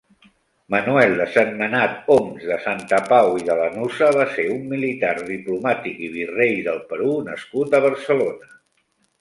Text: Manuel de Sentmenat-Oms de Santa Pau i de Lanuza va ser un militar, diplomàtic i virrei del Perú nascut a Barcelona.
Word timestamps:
Manuel 0.75 1.11
de 1.17 1.25
Sentmenat-Oms 1.33 2.47
de 2.51 2.57
Santa 2.63 3.01
Pau 3.11 3.37
i 3.41 3.45
de 3.51 3.59
Lanuza 3.61 4.09
va 4.17 4.27
ser 4.39 4.47
un 4.55 4.65
militar, 4.73 5.15
diplomàtic 5.31 6.03
i 6.09 6.11
virrei 6.19 6.59
del 6.71 6.83
Perú 6.95 7.15
nascut 7.31 7.77
a 7.83 7.87
Barcelona. 7.89 8.55